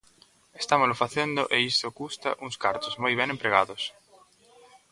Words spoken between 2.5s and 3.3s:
cartos, moi ben